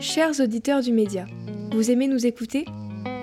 [0.00, 1.24] Chers auditeurs du média,
[1.72, 2.66] vous aimez nous écouter?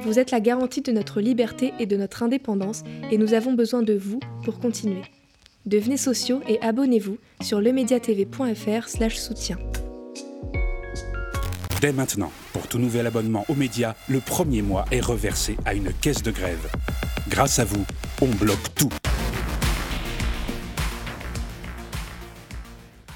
[0.03, 3.83] Vous êtes la garantie de notre liberté et de notre indépendance et nous avons besoin
[3.83, 5.03] de vous pour continuer.
[5.67, 9.57] Devenez sociaux et abonnez-vous sur lemediatv.fr soutien.
[11.79, 15.93] Dès maintenant, pour tout nouvel abonnement aux médias, le premier mois est reversé à une
[15.93, 16.71] caisse de grève.
[17.29, 17.85] Grâce à vous,
[18.21, 18.89] on bloque tout.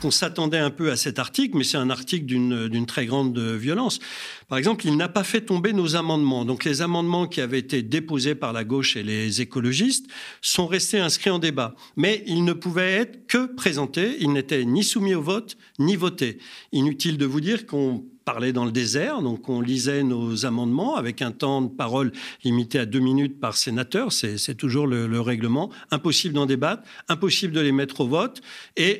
[0.04, 4.00] On s'attendait un peu à cet article, mais c'est un article d'une très grande violence.
[4.48, 6.46] Par exemple, il n'a pas fait tomber nos amendements.
[6.46, 10.06] Donc les amendements qui avaient été déposés par la gauche et les écologistes
[10.42, 11.74] sont restés inscrits en débat.
[11.96, 16.38] Mais ils ne pouvaient être que présentés, ils n'étaient ni soumis au vote, ni votés.
[16.72, 21.22] Inutile de vous dire qu'on parlait dans le désert, donc on lisait nos amendements avec
[21.22, 22.12] un temps de parole
[22.44, 25.72] limité à deux minutes par sénateur, c'est toujours le, règlement.
[25.92, 28.42] Impossible d'en débattre, impossible de les mettre au vote
[28.76, 29.00] et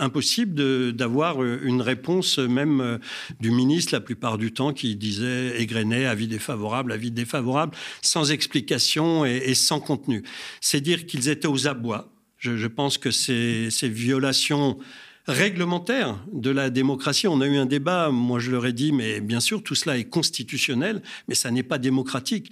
[0.00, 2.98] impossible d'avoir une réponse même euh,
[3.38, 9.24] du ministre la plupart du temps qui disait égrené, avis défavorable, avis défavorable, sans explication
[9.24, 10.24] et, sans contenu.
[10.60, 12.10] C'est dire qu'ils étaient aux abois.
[12.38, 14.80] Je, pense que ces violations
[15.26, 17.26] réglementaire de la démocratie.
[17.26, 19.96] On a eu un débat, moi je leur ai dit, mais bien sûr, tout cela
[19.96, 22.50] est constitutionnel, mais ça n'est pas démocratique.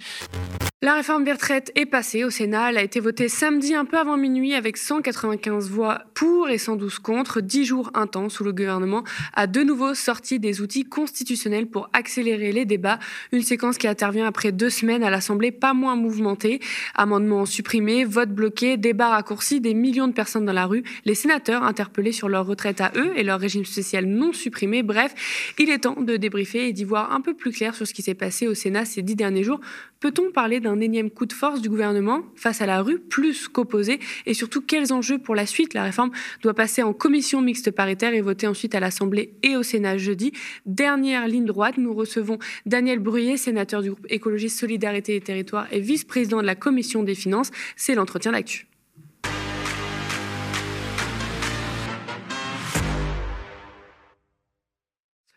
[0.81, 2.71] La réforme des retraites est passée au Sénat.
[2.71, 6.99] Elle a été votée samedi un peu avant minuit avec 195 voix pour et 112
[6.99, 7.39] contre.
[7.39, 12.51] Dix jours intenses où le gouvernement a de nouveau sorti des outils constitutionnels pour accélérer
[12.51, 12.99] les débats.
[13.31, 16.59] Une séquence qui intervient après deux semaines à l'Assemblée pas moins mouvementée.
[16.95, 21.63] Amendements supprimés, votes bloqués, débats raccourcis, des millions de personnes dans la rue, les sénateurs
[21.63, 24.83] interpellés sur leur retraite à eux et leur régime social non supprimé.
[24.83, 27.93] Bref, il est temps de débriefer et d'y voir un peu plus clair sur ce
[27.93, 29.61] qui s'est passé au Sénat ces dix derniers jours.
[30.01, 33.47] Peut-on parler d'un un énième coup de force du gouvernement face à la rue, plus
[33.47, 33.99] qu'opposé?
[34.25, 35.73] Et surtout, quels enjeux pour la suite?
[35.73, 36.11] La réforme
[36.41, 40.33] doit passer en commission mixte paritaire et voter ensuite à l'Assemblée et au Sénat jeudi.
[40.65, 45.79] Dernière ligne droite, nous recevons Daniel Bruyé, sénateur du groupe Écologiste Solidarité et Territoire et
[45.79, 47.51] vice-président de la commission des finances.
[47.75, 48.67] C'est l'entretien d'actu.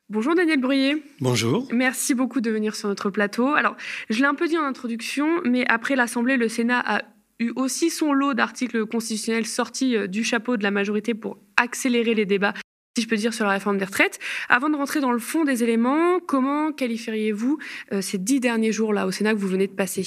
[0.08, 1.02] Bonjour Daniel Bruyé.
[1.20, 1.66] Bonjour.
[1.72, 3.54] Merci beaucoup de venir sur notre plateau.
[3.54, 3.74] Alors,
[4.08, 7.02] je l'ai un peu dit en introduction, mais après l'Assemblée, le Sénat a
[7.40, 12.14] eu aussi son lot d'articles constitutionnels sortis euh, du chapeau de la majorité pour accélérer
[12.14, 12.54] les débats,
[12.96, 14.20] si je peux dire, sur la réforme des retraites.
[14.48, 17.58] Avant de rentrer dans le fond des éléments, comment qualifieriez-vous
[17.92, 20.06] euh, ces dix derniers jours-là au Sénat que vous venez de passer?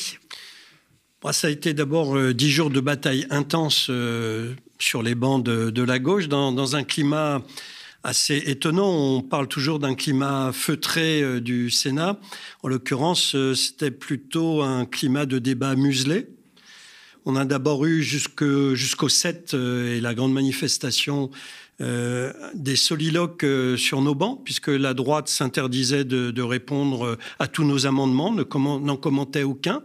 [1.29, 3.91] Ça a été d'abord euh, dix jours de bataille intense
[4.79, 7.41] sur les bancs de, la gauche, dans, dans un climat
[8.03, 8.89] assez étonnant.
[8.89, 12.19] On parle toujours d'un climat feutré euh, du Sénat.
[12.63, 16.27] En l'occurrence, euh, c'était plutôt un climat de débat muselé.
[17.25, 21.29] On a d'abord eu jusqu'au 7 euh, et la grande manifestation
[21.81, 23.45] des soliloques
[23.77, 29.43] sur nos bancs, puisque la droite s'interdisait de, répondre à tous nos amendements, n'en commentait
[29.43, 29.81] aucun.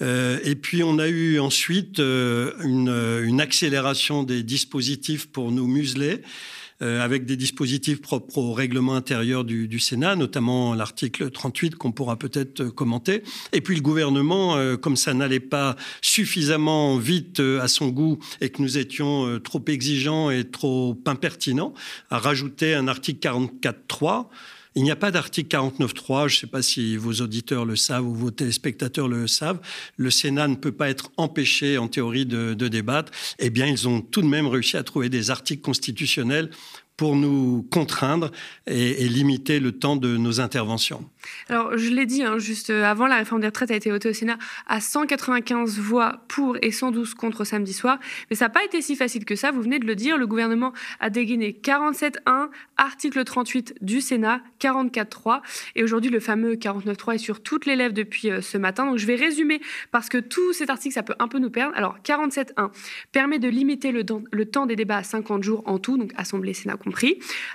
[0.00, 6.20] et puis on a eu ensuite une, accélération des dispositifs pour nous museler.
[6.82, 12.16] Euh, avec des dispositifs propres au règlement intérieur du, Sénat, notamment l'article 38 qu'on pourra
[12.16, 13.22] peut-être euh, commenter.
[13.52, 18.50] Et puis le gouvernement, euh, comme ça n'allait pas suffisamment vite à son goût et
[18.50, 21.74] que nous étions trop exigeants et trop impertinents,
[22.10, 24.26] a rajouté un article 44.3
[24.74, 28.06] il n'y a pas d'article 49.3, je ne sais pas si vos auditeurs le savent
[28.06, 29.60] ou vos téléspectateurs le savent.
[29.96, 33.12] Le Sénat ne peut pas être empêché en théorie de, de débattre.
[33.38, 36.50] Eh bien, ils ont tout de même réussi à trouver des articles constitutionnels
[36.96, 38.30] pour nous contraindre
[38.66, 41.08] et, limiter le temps de nos interventions.
[41.48, 44.12] Alors, je l'ai dit, hein, juste avant, la réforme des retraites a été votée au
[44.12, 47.98] Sénat à 195 voix pour et 112 contre samedi soir.
[48.30, 50.18] Mais ça n'a pas été si facile que ça, vous venez de le dire.
[50.18, 55.40] Le gouvernement a dégainé 47.1, article 38 du Sénat, 44.3.
[55.74, 58.86] Et aujourd'hui, le fameux 49.3 est sur toutes les lèvres depuis euh, ce matin.
[58.86, 59.60] Donc, je vais résumer
[59.90, 61.76] parce que tout cet article, ça peut un peu nous perdre.
[61.76, 62.70] Alors, 47.1
[63.12, 66.54] permet de limiter le, le temps des débats à 50 jours en tout, donc Assemblée,
[66.54, 66.76] Sénat,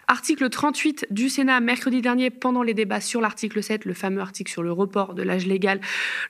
[0.07, 4.51] Article 38 du Sénat, mercredi dernier, pendant les débats sur l'article 7, le fameux article
[4.51, 5.79] sur le report de l'âge légal,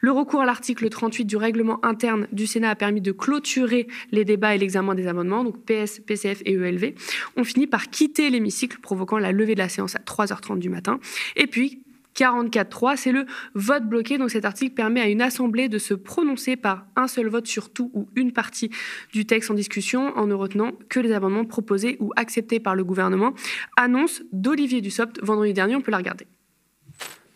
[0.02, 4.26] le recours à l'article 38 du règlement interne du Sénat a permis de clôturer les
[4.26, 6.94] débats et l'examen des amendements, donc PS, PCF et ELV.
[7.36, 11.00] On finit par quitter l'hémicycle, provoquant la levée de la séance à 3h30 du matin.
[11.36, 11.82] Et puis,
[12.20, 13.26] 44.3, c'est le
[13.56, 14.18] vote bloqué.
[14.18, 17.72] Donc cet article permet à une assemblée de se prononcer par un seul vote sur
[17.72, 18.70] tout ou une partie
[19.14, 22.84] du texte en discussion en ne retenant que les amendements proposés ou acceptés par le
[22.84, 23.34] gouvernement.
[23.78, 26.28] Annonce d'Olivier Dussopt vendredi dernier, on peut la regarder.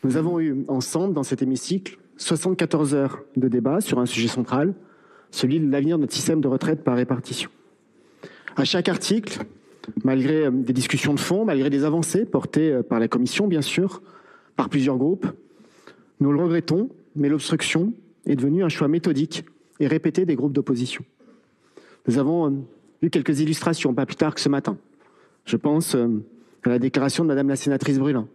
[0.04, 4.74] Nous avons eu ensemble dans cet hémicycle 74 heures de débat sur un sujet central,
[5.32, 7.50] celui de l'avenir de notre système de retraite par répartition.
[8.56, 9.40] À chaque article,
[10.04, 14.02] malgré des discussions de fond, malgré des avancées portées par la Commission, bien sûr,
[14.56, 15.28] par plusieurs groupes.
[16.20, 17.94] Nous le regrettons, mais l'obstruction
[18.26, 19.46] est devenue un choix méthodique
[19.80, 21.04] et répété des groupes d'opposition.
[22.08, 22.66] Nous avons
[23.02, 24.78] eu quelques illustrations, pas plus tard que ce matin.
[25.46, 28.28] Je pense à la déclaration de Madame la sénatrice Brulin,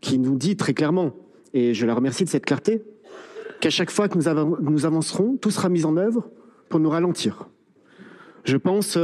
[0.00, 1.12] qui nous dit très clairement,
[1.54, 2.82] et je la remercie de cette clarté,
[3.60, 6.28] qu'à chaque fois que nous, avancerons, tout sera mis en œuvre
[6.68, 7.48] pour nous ralentir.
[8.44, 8.98] Je pense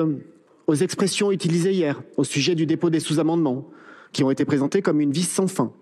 [0.67, 3.69] aux expressions utilisées hier au sujet du dépôt des sous-amendements,
[4.13, 5.73] qui ont été présentés comme une vis sans fin,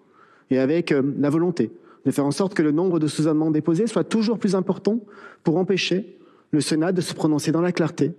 [0.50, 1.70] et avec la volonté
[2.04, 5.00] de faire en sorte que le nombre de sous-amendements déposés soit toujours plus important
[5.43, 6.19] pour empêcher
[6.52, 8.12] le Sénat de se prononcer dans la clarté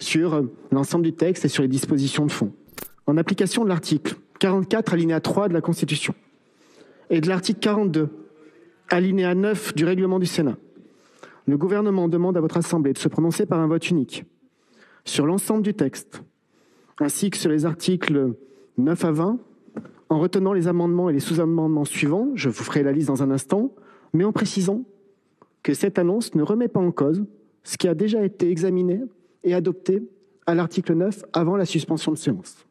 [0.00, 2.52] sur l'ensemble du texte et sur les dispositions de fond.
[3.06, 6.14] En application de l'article 44, alinéa 3 de la Constitution,
[7.10, 8.08] et de l'article 42,
[8.90, 10.56] alinéa 9 du règlement du Sénat,
[11.46, 14.24] le gouvernement demande à votre Assemblée de se prononcer par un vote unique
[15.04, 16.22] sur l'ensemble du texte,
[17.00, 18.34] ainsi que sur les articles
[18.76, 19.38] 9 à 20,
[20.10, 23.30] en retenant les amendements et les sous-amendements suivants, je vous ferai la liste dans un
[23.30, 23.72] instant,
[24.12, 24.84] mais en précisant
[25.62, 27.24] que cette annonce ne remet pas en cause
[27.62, 29.02] ce qui a déjà été examiné
[29.44, 30.02] et adopté
[30.46, 32.64] à l'article 9 avant la suspension de séance.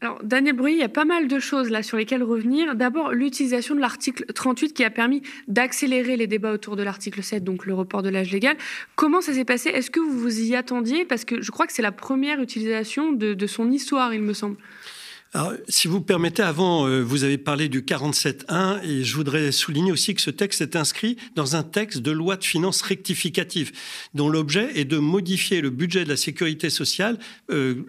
[0.00, 2.76] Alors, Daniel Bruy, il y a pas mal de choses là sur lesquelles revenir.
[2.76, 7.42] D'abord, l'utilisation de l'article 38 qui a permis d'accélérer les débats autour de l'article 7,
[7.42, 8.56] donc le report de l'âge légal.
[8.94, 9.70] Comment ça s'est passé?
[9.70, 11.04] Est-ce que vous vous y attendiez?
[11.04, 14.34] Parce que je crois que c'est la première utilisation de, de son histoire, il me
[14.34, 14.56] semble.
[15.34, 19.92] Alors, si vous permettez, avant, euh, vous avez parlé du 47.1 et je voudrais souligner
[19.92, 23.72] aussi que ce texte est inscrit dans un texte de loi de finances rectificative
[24.14, 27.18] dont l'objet est de modifier le budget de la sécurité sociale
[27.50, 27.84] euh,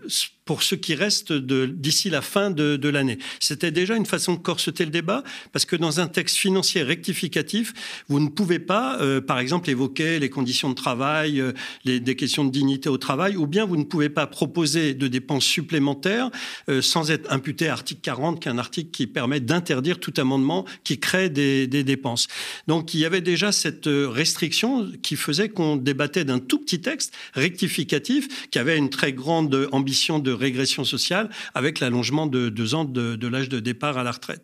[0.49, 3.19] pour ce qui reste d'ici la fin de, l'année.
[3.39, 7.71] C'était déjà une façon de corseter le débat, parce que dans un texte financier rectificatif,
[8.07, 11.51] vous ne pouvez pas, euh, par exemple, évoquer les conditions de travail, euh,
[11.85, 15.07] les, des questions de dignité au travail, ou bien vous ne pouvez pas proposer de
[15.07, 16.31] dépenses supplémentaires
[16.67, 20.15] euh, sans être imputé à article 40, qui est un article qui permet d'interdire tout
[20.17, 22.27] amendement qui crée des, des dépenses.
[22.65, 27.13] Donc il y avait déjà cette restriction qui faisait qu'on débattait d'un tout petit texte
[27.35, 32.85] rectificatif qui avait une très grande ambition de régression sociale avec l'allongement de deux ans
[32.85, 34.43] de, l'âge de départ à la retraite.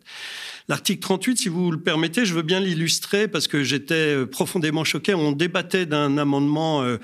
[0.68, 4.82] L'article 38, si vous le permettez, je veux bien l'illustrer parce que j'étais euh, profondément
[4.82, 5.14] choqué.
[5.14, 6.96] On débattait d'un amendement euh,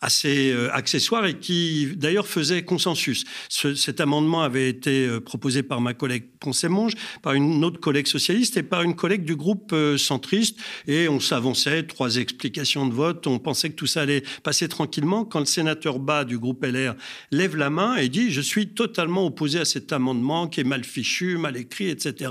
[0.00, 3.24] assez euh, accessoire et qui d'ailleurs faisait consensus.
[3.50, 8.62] cet amendement avait été proposé par ma collègue Poncet-Monge, par une autre collègue socialiste et
[8.62, 10.58] par une collègue du groupe centriste.
[10.86, 13.26] Et on s'avançait, trois explications de vote.
[13.26, 16.94] On pensait que tout ça allait passer tranquillement quand le sénateur Bas du groupe LR
[17.32, 20.84] lève la main et dit Je suis totalement opposé à cet amendement qui est mal
[20.84, 22.30] fichu, mal écrit, etc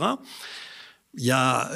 [1.18, 1.72] il y a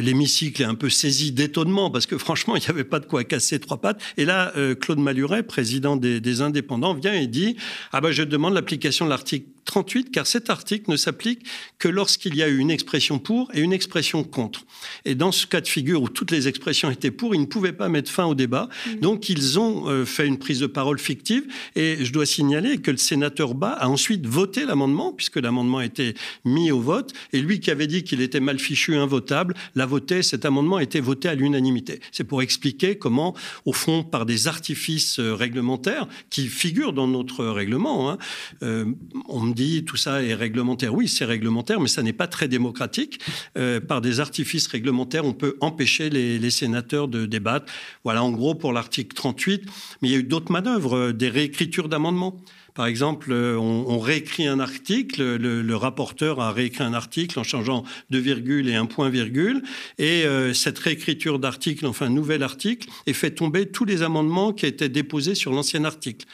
[0.00, 3.22] l'hémicycle est un peu saisi d'étonnement parce que franchement il n'y avait pas de quoi
[3.24, 4.00] casser trois pattes.
[4.16, 7.56] Et là euh, Claude Maluret président des, des, indépendants vient et dit
[7.92, 11.44] ah ben je demande l'application de l'article 38, car cet article ne s'applique
[11.78, 14.64] que lorsqu'il y a eu une expression pour et une expression contre.
[15.04, 17.74] Et dans ce cas de figure où toutes les expressions étaient pour, ils ne pouvaient
[17.74, 18.68] pas mettre fin au débat.
[18.86, 18.94] Mmh.
[19.00, 21.44] Donc ils ont euh, fait une prise de parole fictive.
[21.76, 25.84] Et je dois signaler que le sénateur Bas a ensuite voté l'amendement, puisque l'amendement a
[25.84, 26.14] été
[26.46, 27.12] mis au vote.
[27.34, 30.22] Et lui qui avait dit qu'il était mal fichu, invotable, l'a voté.
[30.22, 32.00] Cet amendement a été voté à l'unanimité.
[32.10, 33.36] C'est pour expliquer comment,
[33.66, 38.18] au fond, par des artifices euh, réglementaires qui figurent dans notre règlement, hein,
[38.62, 38.86] euh,
[39.28, 40.94] on me tout ça est réglementaire.
[40.94, 43.20] Oui, c'est réglementaire, mais ça n'est pas très démocratique.
[43.56, 47.70] Euh, par des artifices réglementaires, on peut empêcher les, sénateurs de débattre.
[48.04, 49.64] Voilà, en gros, pour l'article 38.
[50.00, 52.40] Mais il y a eu d'autres manœuvres, euh, des réécritures d'amendements.
[52.74, 57.82] Par exemple, euh, on, réécrit un article, le, rapporteur a réécrit un article en changeant
[58.10, 59.62] deux virgules et un point virgule,
[59.98, 60.24] et
[60.54, 65.34] cette réécriture d'article, enfin nouvel article, est fait tomber tous les amendements qui étaient déposés
[65.34, 66.26] sur l'ancien article.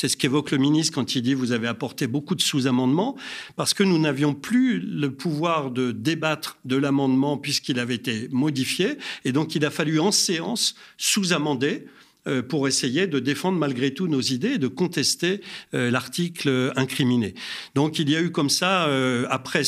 [0.00, 3.16] C'est ce qu'évoque le ministre quand il dit vous avez apporté beaucoup de sous-amendements,
[3.56, 8.96] parce que nous n'avions plus le pouvoir de débattre de l'amendement puisqu'il avait été modifié,
[9.24, 11.88] et donc il a fallu en séance sous-amender
[12.28, 15.40] euh, pour essayer de défendre malgré tout nos idées et de contester
[15.74, 17.34] euh, l'article incriminé.
[17.74, 19.64] Donc il y a eu comme ça, euh, après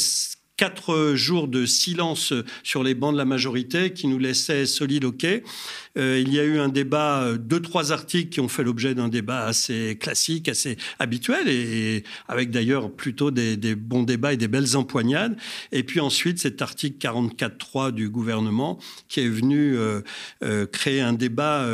[0.61, 5.43] quatre jours de silence sur les bancs de la majorité qui nous laissaient soliloquer.
[5.99, 8.95] Euh, il y a eu un débat, euh, deux, trois articles qui ont fait l'objet
[8.95, 14.49] d'un débat assez classique, assez habituel, et, avec d'ailleurs plutôt des, bons débats et des
[14.49, 15.37] belles empoignades.
[15.73, 21.67] Et puis ensuite, cet article 44.3 du gouvernement qui est venu euh, créer un débat,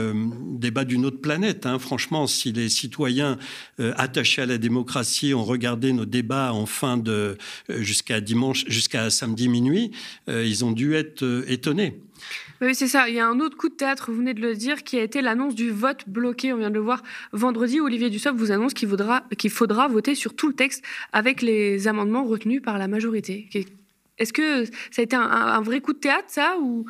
[0.53, 1.67] débat d'une autre planète.
[1.67, 1.79] Hein.
[1.79, 3.39] Franchement, si les citoyens
[3.79, 7.37] attachés à la démocratie ont regardé nos débats en fin de
[7.69, 9.91] jusqu'à dimanche, jusqu'à samedi minuit,
[10.29, 12.01] ils ont dû être étonnés.
[12.61, 13.09] Oui, c'est ça.
[13.09, 15.03] Il y a un autre coup de théâtre, vous venez de le dire, qui a
[15.03, 16.53] été l'annonce du vote bloqué.
[16.53, 17.03] On vient de le voir
[17.33, 17.81] vendredi.
[17.81, 22.63] Olivier Dussopt vous annonce qu'il faudra, voter sur tout le texte avec les amendements retenus
[22.63, 23.49] par la majorité.
[24.19, 26.87] Est-ce que ça a été un, vrai coup de théâtre, ça ou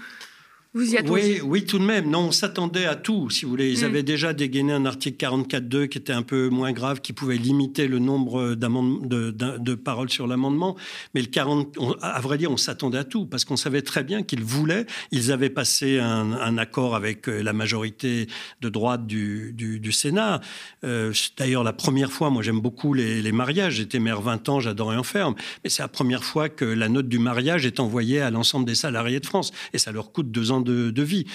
[0.76, 2.10] oui, oui, tout de même.
[2.10, 3.72] Non, on s'attendait à tout, si vous voulez.
[3.72, 3.84] Ils mm.
[3.84, 7.88] avaient déjà dégainé un article 44.2 qui était un peu moins grave, qui pouvait limiter
[7.88, 10.76] le nombre de, de, paroles sur l'amendement.
[11.14, 14.22] Mais le 40, à vrai dire, on s'attendait à tout, parce qu'on savait très bien
[14.22, 14.86] qu'ils voulaient.
[15.12, 18.28] Ils avaient passé un, accord avec euh, la majorité
[18.62, 20.40] de droite du, du, Sénat.
[20.84, 23.74] Euh, d'ailleurs, la première fois, moi j'aime beaucoup les, mariages.
[23.74, 25.34] J'étais maire 20 ans, j'adorais en ferme.
[25.64, 28.74] Mais c'est la première fois que la note du mariage est envoyée à l'ensemble des
[28.74, 29.52] salariés de France.
[29.72, 30.65] Et ça leur coûte deux ans de,
[31.02, 31.26] vie.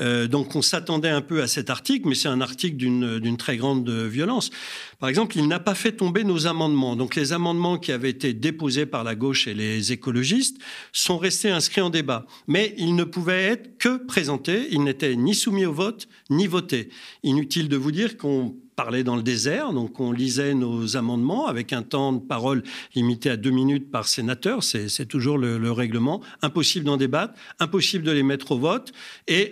[0.00, 3.56] Euh, donc on s'attendait un peu à cet article, mais c'est un article d'une très
[3.56, 4.50] grande violence.
[4.98, 6.96] Par exemple, il n'a pas fait tomber nos amendements.
[6.96, 10.58] Donc les amendements qui avaient été déposés par la gauche et les écologistes
[10.92, 12.26] sont restés inscrits en débat.
[12.46, 16.88] Mais ils ne pouvaient être que présentés, ils n'étaient ni soumis au vote, ni votés.
[17.22, 21.72] Inutile de vous dire qu'on parlait dans le désert, donc on lisait nos amendements avec
[21.72, 22.62] un temps de parole
[22.94, 26.20] limité à deux minutes par sénateur, c'est toujours le, règlement.
[26.42, 28.92] Impossible d'en débattre, impossible de les mettre au vote
[29.26, 29.50] et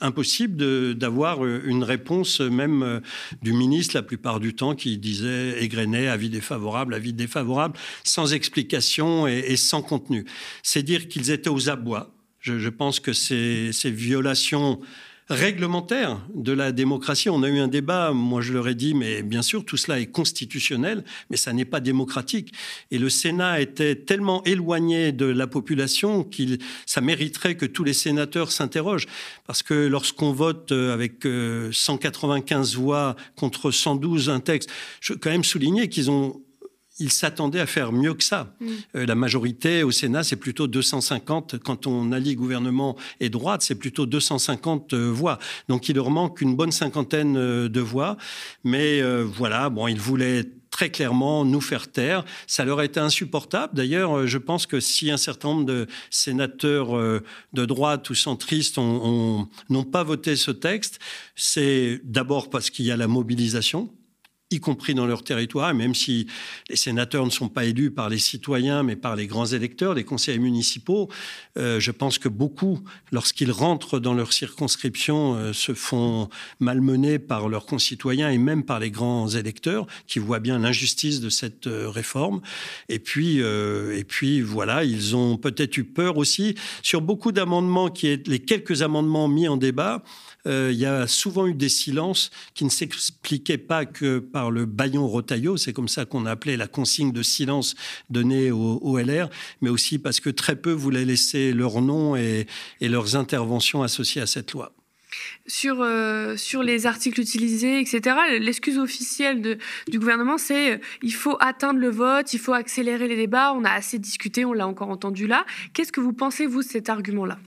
[0.00, 3.00] impossible d'avoir euh, une réponse même euh,
[3.42, 9.26] du ministre la plupart du temps qui disait égrené, avis défavorable, avis défavorable, sans explication
[9.26, 10.26] et, sans contenu.
[10.62, 12.14] C'est dire qu'ils étaient aux abois.
[12.40, 14.80] Je, pense que ces violations
[15.32, 17.28] réglementaire de la démocratie.
[17.30, 19.98] On a eu un débat, moi je leur ai dit, mais bien sûr, tout cela
[19.98, 22.52] est constitutionnel, mais ça n'est pas démocratique.
[22.90, 27.92] Et le Sénat était tellement éloigné de la population qu'il ça mériterait que tous les
[27.92, 29.06] sénateurs s'interrogent.
[29.46, 34.70] Parce que lorsqu'on vote euh, avec 195 euh, voix contre 112 un texte,
[35.00, 36.40] je veux quand même souligner qu'ils ont
[37.02, 38.54] il s'attendait à faire mieux que ça.
[38.60, 38.66] Mm.
[38.96, 41.58] Euh, la majorité au Sénat, c'est plutôt 250.
[41.58, 45.38] Quand on allie gouvernement et droite, c'est plutôt 250 euh, voix.
[45.68, 48.16] Donc il leur manque une bonne cinquantaine euh, de voix.
[48.64, 52.24] Mais voilà, bon, ils voulaient très clairement nous faire taire.
[52.46, 53.74] Ça leur a été insupportable.
[53.74, 56.92] D'ailleurs, je pense que si un certain nombre de sénateurs
[57.52, 61.00] de droite ou centristes n'ont pas voté ce texte,
[61.34, 63.90] c'est d'abord parce qu'il y a la mobilisation
[64.52, 66.26] y compris dans leur territoire, même si
[66.68, 70.04] les sénateurs ne sont pas élus par les citoyens, mais par les grands électeurs, les
[70.04, 71.08] conseillers municipaux,
[71.58, 72.80] euh, je pense que beaucoup,
[73.10, 76.28] lorsqu'ils rentrent dans leur circonscription, euh, se font
[76.60, 81.30] malmener par leurs concitoyens et même par les grands électeurs qui voient bien l'injustice de
[81.30, 82.40] cette euh, réforme.
[82.88, 88.38] Et puis, et puis voilà, ils ont peut-être eu peur aussi sur beaucoup d'amendements, les
[88.38, 90.02] quelques amendements mis en débat.
[90.46, 95.06] Il y a souvent eu des silences qui ne s'expliquaient pas que par le baillon
[95.06, 97.74] Rotaillot, c'est comme ça qu'on appelait la consigne de silence
[98.10, 99.28] donnée au, LR,
[99.60, 102.46] mais aussi parce que très peu voulaient laisser leur nom et,
[102.80, 104.72] leurs interventions associées à cette loi.
[105.46, 109.58] Sur, euh, les articles utilisés, etc., l'excuse officielle
[109.88, 113.64] du gouvernement, c'est euh, il faut atteindre le vote, il faut accélérer les débats, on
[113.64, 115.44] a assez discuté, on l'a encore entendu là.
[115.74, 117.38] Qu'est-ce que vous pensez, vous, de cet argument-là?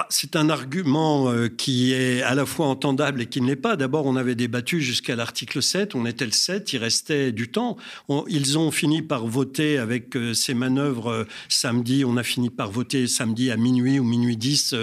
[0.00, 3.56] Ah, c'est un argument euh, qui est à la fois entendable et qui ne l'est
[3.56, 3.74] pas.
[3.74, 7.76] D'abord, on avait débattu jusqu'à l'article 7, on était le 7, il restait du temps.
[8.28, 12.70] ils ont fini par voter avec euh, ces manœuvres euh, samedi, on a fini par
[12.70, 14.76] voter samedi à minuit ou minuit 10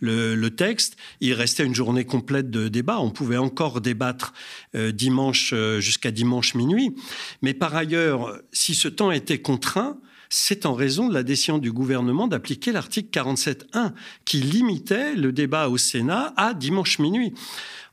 [0.00, 0.96] le, texte.
[1.20, 4.32] Il restait une journée complète de débat, on pouvait encore débattre
[4.74, 6.94] dimanche jusqu'à dimanche minuit.
[7.42, 9.98] Mais par ailleurs, si ce temps était contraint,
[10.30, 13.92] c'est en raison de la décision du gouvernement d'appliquer l'article 47.1
[14.24, 17.34] qui limitait le débat au Sénat à dimanche minuit.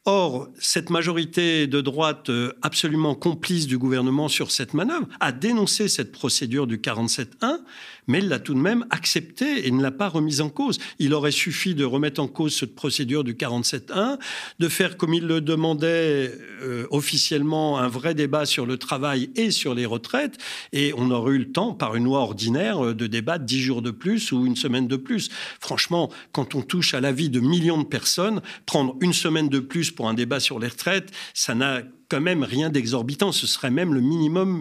[0.06, 5.90] Or, cette majorité de droite euh, absolument complice du gouvernement sur cette manœuvre a dénoncé
[5.90, 7.60] cette procédure du 47.1
[8.08, 10.80] mais il l'a tout de même accepté et ne l'a pas remise en cause.
[11.00, 14.18] Il aurait suffi de remettre en cause cette procédure du 47.1,
[14.60, 19.52] de faire comme il le demandait euh, officiellement un vrai débat sur le travail et
[19.52, 20.38] sur les retraites,
[20.74, 23.82] et on aurait eu le temps, par une loi ordinaire, euh, de débattre dix jours
[23.82, 25.30] de plus ou une semaine de plus.
[25.60, 29.60] Franchement, quand on touche à la vie de millions de personnes, prendre une semaine de
[29.60, 33.32] plus pour un débat sur les retraites, ça n'a quand même rien d'exorbitant.
[33.32, 34.58] Ce serait même le minimum,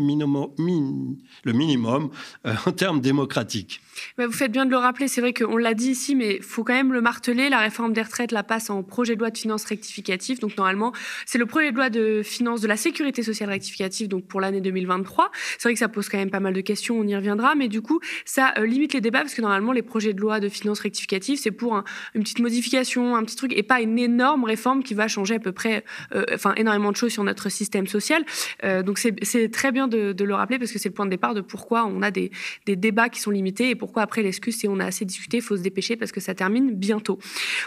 [1.45, 2.11] le minimum
[2.47, 3.81] euh, en termes démocratiques.
[4.19, 6.75] vous faites bien de le rappeler, c'est vrai qu'on l'a dit ici, mais faut quand
[6.75, 7.49] même le marteler.
[7.49, 10.41] La réforme des retraites la passe en projet de loi de finances rectificatif.
[10.41, 10.93] Donc normalement,
[11.25, 14.61] c'est le projet de loi de finances de la sécurité sociale rectificative donc pour l'année
[14.61, 15.31] 2023.
[15.59, 17.69] C'est vrai que ça pose quand même pas mal de questions, on y reviendra, mais
[17.69, 20.49] du coup, ça euh, limite les débats parce que normalement, les projets de loi de
[20.49, 21.83] finances rectificative, c'est pour
[22.15, 25.39] une petite modification, un petit truc, et pas une énorme réforme qui va changer à
[25.39, 25.85] peu près,
[26.15, 28.25] euh, enfin énormément de choses sur notre système social.
[28.65, 31.35] Euh, donc c'est très bien de, le rappeler parce que c'est le point de départ
[31.35, 32.31] de pourquoi on a des,
[32.67, 35.63] débats qui sont limités et pourquoi après l'excuse c'est on a assez discuté, faut se
[35.63, 37.19] dépêcher parce que ça termine bientôt.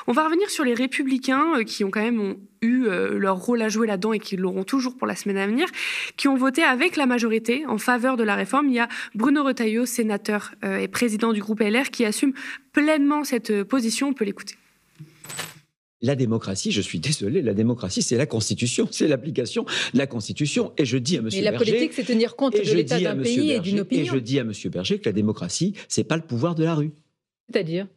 [0.07, 3.61] On va revenir sur les républicains euh, qui ont quand même eu euh, leur rôle
[3.61, 5.67] à jouer là-dedans et qui l'auront toujours pour la semaine à venir,
[6.17, 8.67] qui ont voté avec la majorité en faveur de la réforme.
[8.67, 12.33] Il y a Bruno Retailleau, sénateur et président du groupe LR, qui assume
[12.73, 14.09] pleinement cette position.
[14.09, 14.58] On peut l'écouter.
[16.01, 20.71] La démocratie, je suis désolé, la démocratie, c'est la Constitution, c'est l'application de la Constitution.
[20.77, 21.25] Et je dis à M.
[21.25, 21.41] Berger...
[21.41, 24.03] Mais la politique, c'est tenir compte de l'état d'un pays et d'une opinion.
[24.03, 24.53] Et je dis à M.
[24.71, 26.91] Berger que la démocratie, c'est pas le pouvoir de la rue.
[27.51, 27.87] C'est-à-dire?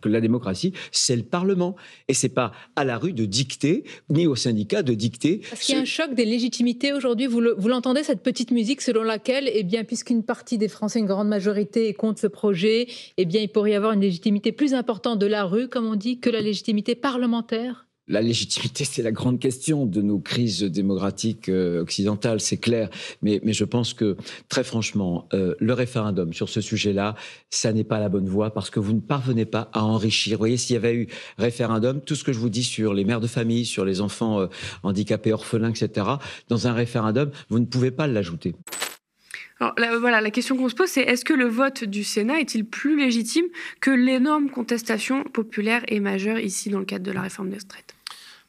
[0.00, 1.76] Que la démocratie, c'est le Parlement.
[2.08, 5.42] Et c'est pas à la rue de dicter, ni aux syndicats de dicter.
[5.48, 7.26] Parce qu'il y a un choc des légitimités aujourd'hui.
[7.26, 11.28] Vous l'entendez, cette petite musique selon laquelle, eh bien, puisqu'une partie des Français, une grande
[11.28, 15.18] majorité, est contre ce projet, eh bien, il pourrait y avoir une légitimité plus importante
[15.18, 17.86] de la rue, comme on dit, que la légitimité parlementaire?
[18.10, 22.90] La légitimité, c'est la grande question de nos crises démocratiques euh, occidentales, c'est clair.
[23.22, 24.16] Mais, je pense que,
[24.48, 27.14] très franchement, euh, le référendum sur ce sujet-là,
[27.50, 30.36] ça n'est pas la bonne voie parce que vous ne parvenez pas à enrichir.
[30.36, 31.06] Vous voyez, s'il y avait eu
[31.38, 34.40] référendum, tout ce que je vous dis sur les mères de famille, sur les enfants
[34.40, 34.46] euh,
[34.82, 36.06] handicapés, orphelins, etc.,
[36.48, 38.54] dans un référendum, vous ne pouvez pas l'ajouter.
[39.60, 42.64] Alors voilà, la question qu'on se pose, c'est est-ce que le vote du Sénat est-il
[42.64, 43.44] plus légitime
[43.82, 47.94] que l'énorme contestation populaire et majeure ici dans le cadre de la réforme des retraites?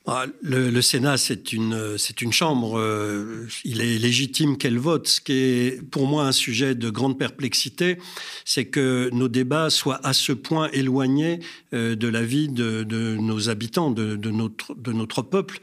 [0.08, 2.80] Ah, le, Sénat, c'est une, c'est une chambre.
[2.80, 5.08] Euh, il est légitime qu'elle vote.
[5.08, 8.00] Ce qui est pour moi un sujet de grande perplexité,
[8.44, 11.40] c'est que nos débats soient à ce point éloignés
[11.76, 12.84] euh, de la vie de,
[13.20, 15.60] nos habitants, de, notre, de notre peuple.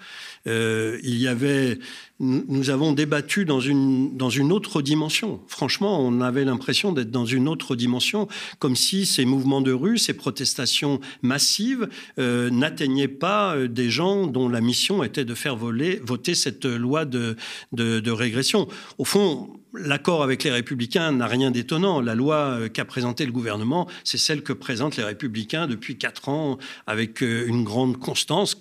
[0.46, 1.80] Euh, il y avait
[2.20, 5.40] nous avons débattu dans une, dans une autre dimension.
[5.46, 8.26] Franchement, on avait l'impression d'être dans une autre dimension,
[8.58, 14.26] comme si ces mouvements de rue, ces protestations massives euh, n'atteignaient pas euh, des gens
[14.26, 17.36] dont la mission était de faire voter cette loi de,
[17.72, 18.66] de régression.
[18.98, 22.00] Au fond, l'accord avec les républicains n'a rien d'étonnant.
[22.00, 26.28] La loi euh, qu'a présentée le gouvernement, c'est celle que présentent les républicains depuis quatre
[26.28, 28.56] ans avec euh, une grande constance.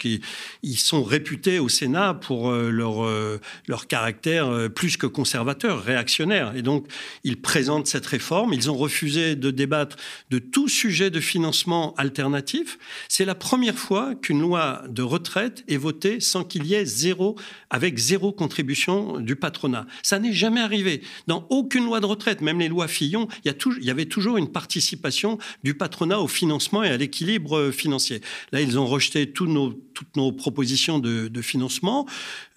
[0.64, 3.08] Ils sont réputés au Sénat pour euh, leur,
[3.68, 6.56] leur caractère plus que conservateur, réactionnaire.
[6.56, 6.88] Et donc,
[7.24, 8.54] ils présentent cette réforme.
[8.54, 9.98] Ils ont refusé de débattre
[10.30, 12.78] de tout sujet de financement alternatif.
[13.10, 17.36] C'est la première fois qu'une loi de retraite est votée sans qu'il y ait zéro,
[17.70, 19.86] avec zéro contribution du patronat.
[20.03, 20.97] Ça n'est jamais arrivé.
[21.27, 25.38] Dans aucune loi de retraite, même les lois Fillon, il y, avait toujours une participation
[25.64, 28.22] du patronat au financement et à l'équilibre euh, financier.
[28.51, 32.07] Là, ils ont rejeté toutes nos propositions de, financement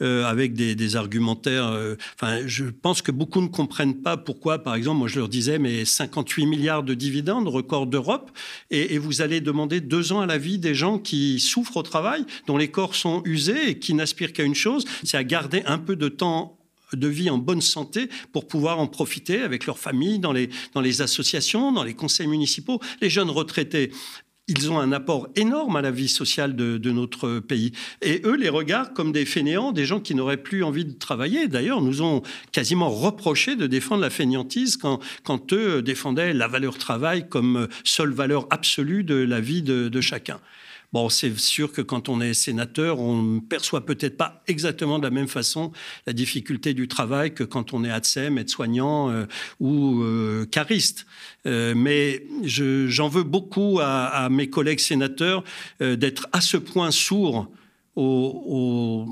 [0.03, 1.67] euh, avec des, argumentaires.
[1.67, 5.29] Euh, enfin, je pense que beaucoup ne comprennent pas pourquoi, par exemple, moi je leur
[5.29, 8.31] disais, mais 58 milliards de dividendes, record d'Europe,
[8.71, 11.83] et, et vous allez demander deux ans à la vie des gens qui souffrent au
[11.83, 15.63] travail, dont les corps sont usés et qui n'aspirent qu'à une chose, c'est à garder
[15.67, 16.60] un peu de temps
[16.93, 20.81] de vie en bonne santé pour pouvoir en profiter avec leur famille, dans les, dans
[20.81, 22.81] les associations, dans les conseils municipaux.
[23.01, 23.91] Les jeunes retraités,
[24.51, 27.71] ils ont un apport énorme à la vie sociale de, notre pays.
[28.03, 31.47] Et eux les regardent comme des fainéants, des gens qui n'auraient plus envie de travailler.
[31.47, 36.79] D'ailleurs, nous ont quasiment reproché de défendre la fainéantise quand, quand eux défendaient la valeur
[36.79, 40.41] travail comme seule valeur absolue de la vie de chacun.
[40.93, 45.05] Bon, c'est sûr que quand on est sénateur, on ne perçoit peut-être pas exactement de
[45.05, 45.71] la même façon
[46.07, 49.27] la difficulté du travail que quand on est ATSEM, aide-soignant euh,
[49.61, 51.07] ou euh, cariste.
[51.47, 55.45] Euh, mais j'en veux beaucoup à, mes collègues sénateurs
[55.81, 57.49] d'être à ce point sourds
[57.95, 59.07] aux,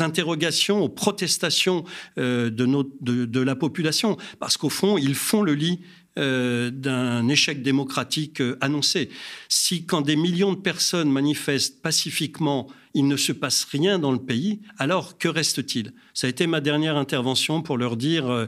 [0.00, 1.84] interrogations, aux protestations
[2.16, 5.80] de, la population, parce qu'au fond, ils font le lit
[6.18, 9.08] euh, d'un échec démocratique euh, annoncé.
[9.48, 14.18] Si quand des millions de personnes manifestent pacifiquement, il ne se passe rien dans le
[14.18, 15.94] pays, alors que reste-t-il?
[16.12, 18.44] Ça a été ma dernière intervention pour leur dire euh,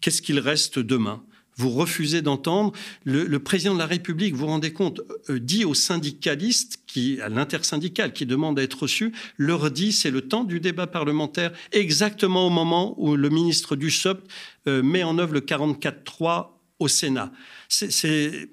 [0.00, 1.22] qu'est-ce qu'il reste demain?
[1.54, 2.72] Vous refusez d'entendre.
[3.04, 8.12] Le, président de la République, vous vous rendez compte, dit aux syndicalistes, qui, à l'intersyndical,
[8.12, 12.50] qui demande à être reçu, leur dit c'est le temps du débat parlementaire, exactement au
[12.50, 14.22] moment où le ministre du SOP
[14.66, 17.32] met en œuvre le 44.3 au Sénat.
[17.68, 18.48] C'est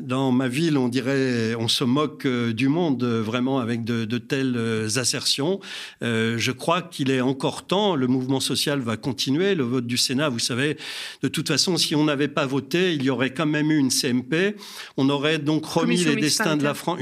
[0.00, 4.18] dans ma ville, on dirait, on se moque euh, du monde euh, vraiment avec de,
[4.18, 5.60] telles euh, assertions.
[6.00, 7.94] je crois qu'il est encore temps.
[7.94, 9.54] Le mouvement social va continuer.
[9.54, 10.76] Le vote du Sénat, vous savez,
[11.22, 13.90] de toute façon, si on n'avait pas voté, il y aurait quand même eu une
[13.90, 14.56] CMP.
[14.96, 17.00] On aurait donc remis les destins de la France,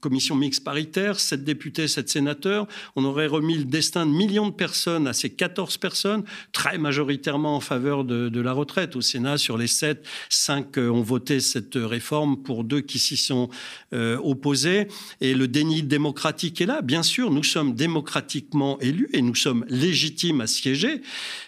[0.00, 2.66] commission mixte paritaire, 7 députés, 7 sénateurs.
[2.96, 7.56] On aurait remis le destin de millions de personnes à ces 14 personnes, très majoritairement
[7.56, 8.96] en faveur de, la retraite.
[8.96, 13.18] Au Sénat, sur les 7, 5 euh, ont voté cette réforme pour deux qui s'y
[13.18, 13.50] sont
[13.92, 14.88] euh, opposés.
[15.20, 16.80] Et le déni démocratique est là.
[16.80, 21.02] Bien sûr, nous sommes démocratiquement élus et nous sommes légitimes à siéger,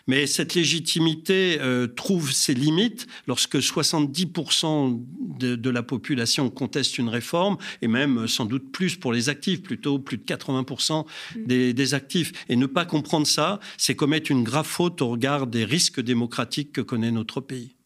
[0.06, 5.00] mais cette légitimité euh, trouve ses limites lorsque 70%
[5.38, 9.62] de, de, la population conteste une réforme et même sans doute plus pour les actifs,
[9.62, 11.44] plutôt plus de 80% mm.
[11.46, 12.32] des, actifs.
[12.48, 16.72] Et ne pas comprendre ça, c'est commettre une grave faute au regard des risques démocratiques
[16.72, 17.76] que connaît notre pays.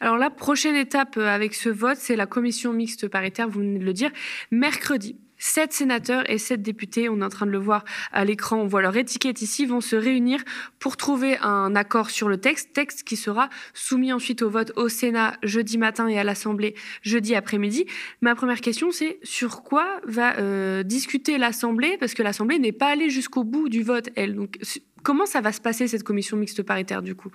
[0.00, 3.78] Alors la prochaine étape euh, avec ce vote, c'est la commission mixte paritaire, vous venez
[3.78, 4.10] de le dire,
[4.50, 5.16] mercredi.
[5.44, 8.68] Sept sénateurs et sept députés, on est en train de le voir à l'écran, on
[8.68, 10.40] voit leur étiquette ici, vont se réunir
[10.78, 14.88] pour trouver un accord sur le texte, texte qui sera soumis ensuite au vote au
[14.88, 17.86] Sénat jeudi matin et à l'Assemblée jeudi après-midi.
[18.20, 22.90] Ma première question, c'est sur quoi va euh, discuter l'Assemblée, parce que l'Assemblée n'est pas
[22.90, 24.36] allée jusqu'au bout du vote, elle.
[24.36, 24.60] Donc,
[25.02, 27.32] comment ça va se passer cette commission mixte paritaire du coup?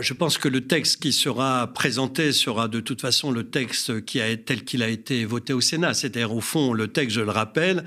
[0.00, 3.92] Je pense que le texte qui sera présenté sera de toute façon le texte
[4.44, 5.94] tel qu'il a été voté au Sénat.
[5.94, 7.84] C'est-à-dire, au fond, le texte, je le rappelle,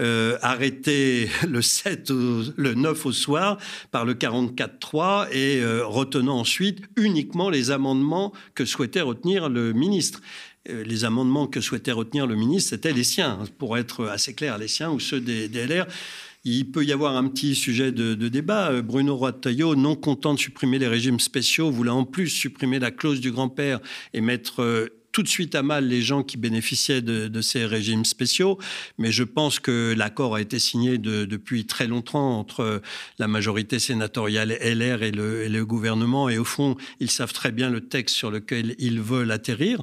[0.00, 3.58] euh, arrêté le 7 le 9 au soir
[3.90, 10.20] par le 44.3 et euh, retenant ensuite uniquement les amendements que souhaitait retenir le ministre
[10.70, 14.56] euh, les amendements que souhaitait retenir le ministre, c'était les siens, pour être assez clair,
[14.56, 15.82] les siens ou ceux des, des.
[16.46, 18.70] Il peut y avoir un petit sujet de, débat.
[18.70, 22.90] Euh, Bruno Retailleau, non content de supprimer les régimes spéciaux, voulait en plus supprimer la
[22.90, 23.80] clause du grand-père
[24.12, 28.04] et mettre euh, tout de suite à mal les gens qui bénéficiaient de, ces régimes
[28.04, 28.58] spéciaux,
[28.98, 32.82] mais je pense que l'accord a été signé depuis très longtemps entre
[33.20, 37.52] la majorité sénatoriale LR et le, et le, gouvernement, et au fond, ils savent très
[37.52, 39.82] bien le texte sur lequel ils veulent atterrir.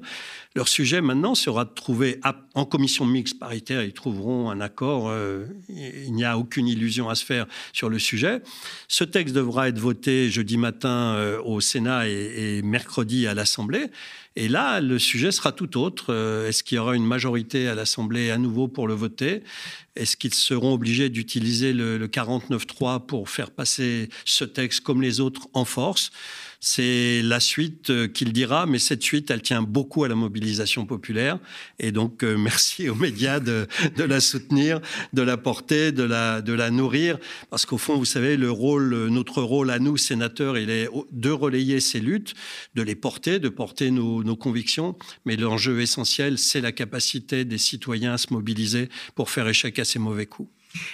[0.53, 2.19] Leur sujet maintenant sera de trouver,
[2.53, 7.15] en commission mixte paritaire, ils trouveront un accord, euh, il n'y a aucune illusion à
[7.15, 8.41] se faire sur le sujet.
[8.89, 13.91] Ce texte devra être voté jeudi matin euh, au Sénat et, et mercredi à l'Assemblée.
[14.35, 16.05] Et là, le sujet sera tout autre.
[16.13, 19.43] Euh, est-ce qu'il y aura une majorité à l'Assemblée à nouveau pour le voter?
[19.95, 25.19] Est-ce qu'ils seront obligés d'utiliser le, le 49.3 pour faire passer ce texte comme les
[25.19, 26.11] autres en force?
[26.63, 30.85] C'est la suite euh, qu'il dira, mais cette suite, elle tient beaucoup à la mobilisation
[30.85, 31.39] populaire.
[31.79, 34.79] Et donc, euh, merci aux médias de, la soutenir,
[35.11, 37.17] de la porter, de la, nourrir.
[37.49, 41.79] Parce qu'au fond, vous savez, rôle, notre rôle à nous, sénateurs, il est de relayer
[41.79, 42.35] ces luttes,
[42.75, 44.95] de les porter, de porter nos convictions.
[45.25, 49.83] Mais l'enjeu essentiel, c'est la capacité des citoyens à se mobiliser pour faire échec à
[49.83, 50.49] ces mauvais coups.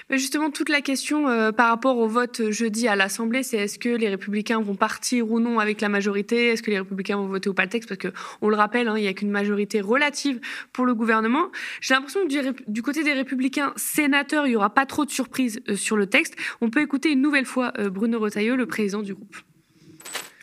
[0.10, 3.80] Mais justement, toute la question euh, par rapport au vote jeudi à l'Assemblée, c'est est-ce
[3.80, 6.50] que les Républicains vont partir ou non avec la majorité?
[6.50, 8.10] Est-ce que les Républicains vont voter ou pas le texte Parce que
[8.42, 10.40] on le rappelle, hein, il n'y a qu'une majorité relative
[10.74, 11.48] pour le gouvernement.
[11.82, 15.62] J'ai l'impression que du, côté des Républicains sénateurs, il n'y aura pas trop de surprises
[15.70, 16.36] euh, sur le texte.
[16.62, 19.36] On peut écouter une nouvelle fois euh, Bruno Retailleau, le président du groupe.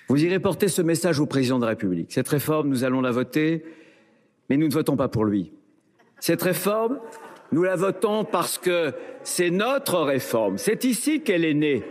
[0.09, 2.13] Vous irez porter ce message au président de la République.
[2.13, 3.65] Cette réforme, nous allons la voter,
[4.51, 5.53] mais nous ne votons pas pour lui.
[6.21, 6.99] Cette réforme,
[7.55, 10.59] nous la votons parce que c'est notre réforme.
[10.59, 11.85] C'est ici qu'elle est née.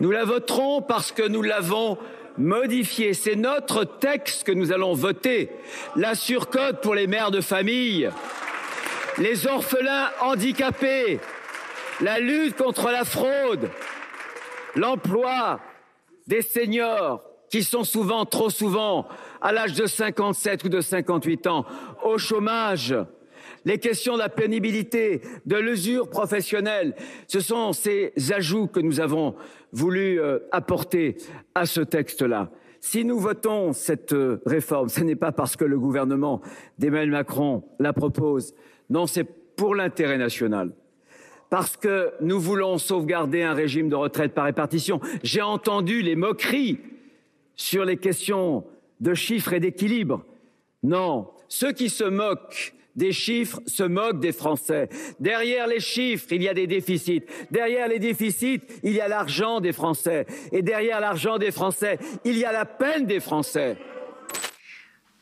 [0.00, 1.98] Nous la voterons parce que nous l'avons
[2.36, 3.14] modifiée.
[3.14, 5.50] C'est notre texte que nous allons voter.
[5.94, 8.10] La surcote pour les mères de famille,
[9.18, 11.20] les orphelins handicapés,
[12.00, 13.70] la lutte contre la fraude,
[14.74, 15.60] l'emploi
[16.26, 19.06] des seniors qui sont souvent, trop souvent,
[19.40, 21.64] à l'âge de 57 ou de 58 ans,
[22.02, 22.96] au chômage,
[23.68, 26.94] les questions de la pénibilité, de l'usure professionnelle.
[27.26, 29.34] Ce sont ces ajouts que nous avons
[29.72, 31.18] voulu euh, apporter
[31.54, 32.50] à ce texte-là.
[32.80, 36.40] Si nous votons cette euh, réforme, ce n'est pas parce que le gouvernement
[36.78, 38.54] d'Emmanuel Macron la propose.
[38.88, 40.72] Non, c'est pour l'intérêt national.
[41.50, 44.98] Parce que nous voulons sauvegarder un régime de retraite par répartition.
[45.22, 46.78] J'ai entendu les moqueries
[47.54, 48.64] sur les questions
[49.00, 50.24] de chiffres et d'équilibre.
[50.82, 54.88] Non, ceux qui se moquent des chiffres se moquent des Français.
[55.20, 57.22] Derrière les chiffres, il y a des déficits.
[57.50, 60.26] Derrière les déficits, il y a l'argent des Français.
[60.50, 63.78] Et derrière l'argent des Français, il y a la peine des Français.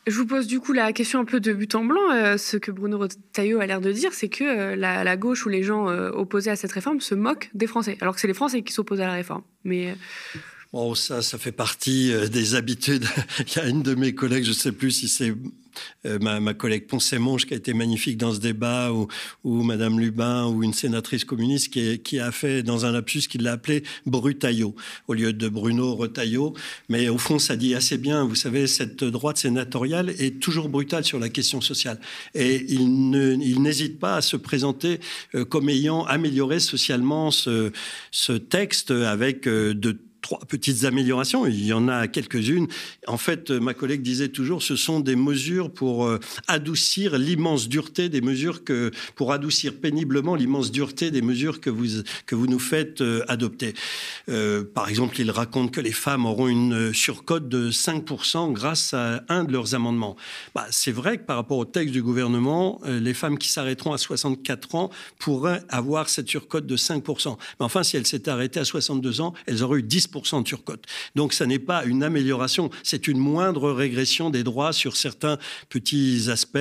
[0.07, 2.11] Je vous pose du coup la question un peu de but en blanc.
[2.13, 5.49] Euh, ce que Bruno Retailleau a l'air de dire, c'est que euh, la, gauche ou
[5.49, 8.33] les gens euh, opposés à cette réforme se moquent des Français, alors que c'est les
[8.33, 9.43] Français qui s'opposent à la réforme.
[9.65, 9.95] Mais
[10.73, 13.05] Bon, ça, ça fait partie des habitudes.
[13.39, 15.33] Il y a une de mes collègues, je ne sais plus si c'est
[16.05, 19.07] euh, ma, collègue Poncet-Monge qui a été magnifique dans ce débat, ou,
[19.43, 23.53] ou Madame Lubin, ou une sénatrice communiste qui, a fait dans un lapsus qu'il l'a
[23.53, 24.75] appelé Brutaillot,
[25.07, 26.53] au lieu de Bruno Retaillot.
[26.89, 31.03] Mais au fond, ça dit assez bien, vous savez, cette droite sénatoriale est toujours brutale
[31.03, 31.99] sur la question sociale.
[32.33, 34.99] Et il n'hésite pas à se présenter
[35.35, 37.71] euh, comme ayant amélioré socialement ce,
[38.11, 41.47] ce texte avec euh, de trois petites améliorations.
[41.47, 42.67] Il y en a quelques-unes.
[43.07, 48.09] En fait, ma collègue disait toujours, ce sont des mesures pour euh, adoucir l'immense dureté
[48.09, 52.59] des mesures que, pour adoucir péniblement l'immense dureté des mesures que vous, que vous nous
[52.59, 53.73] faites euh, adopter.
[54.27, 59.23] Euh, par exemple, il raconte que les femmes auront une surcote de 5% grâce à
[59.29, 60.17] un de leurs amendements.
[60.53, 63.97] Bah, c'est vrai que par rapport au texte du gouvernement, les femmes qui s'arrêteront à
[63.97, 67.37] 64 ans pourraient avoir cette surcote de 5%.
[67.61, 70.16] Mais enfin, si elles s'étaient arrêtées à 62 ans, elles auraient eu 10%
[71.15, 75.37] Donc ça n'est pas une amélioration, c'est une moindre régression des droits sur certains
[75.69, 76.57] petits aspects.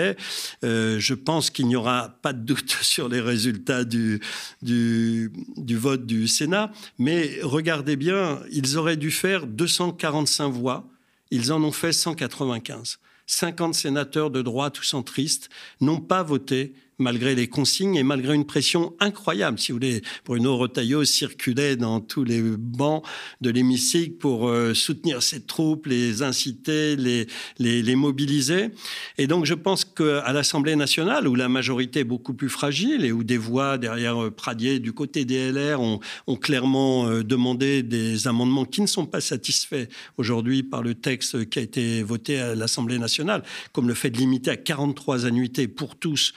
[0.65, 4.21] Euh, je pense qu'il n'y aura pas de doute sur les résultats du,
[4.63, 10.85] du, du vote du Sénat, mais regardez bien, ils auraient dû faire 245 voix,
[11.31, 12.99] ils en ont fait 195.
[13.27, 18.47] 50 sénateurs de droite ou centristes n'ont pas voté malgré les consignes et malgré une
[18.47, 19.59] pression incroyable.
[19.59, 23.05] Si vous voulez, Bruno Retailleau circulait dans tous les bancs
[23.41, 28.71] de l'hémicycle pour euh, soutenir ses troupes, les inciter, les, mobiliser.
[29.19, 33.13] Et donc, je pense qu'à l'Assemblée nationale, où la majorité est beaucoup plus fragile et
[33.13, 37.83] où des voix derrière euh, Pradier du côté des LR ont, ont clairement euh, demandé
[37.83, 39.87] des amendements qui ne sont pas satisfaits
[40.19, 44.19] aujourd'hui par le texte qui a été voté à l'Assemblée nationale, comme le fait de
[44.19, 46.33] limiter à 43 annuités pour tous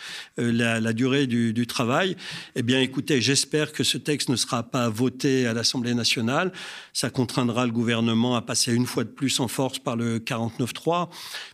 [0.51, 2.15] la, durée du, travail.
[2.55, 6.51] Eh bien, écoutez, j'espère que ce texte ne sera pas voté à l'Assemblée nationale.
[6.93, 11.09] Ça contraindra le gouvernement à passer une fois de plus en force par le 49-3.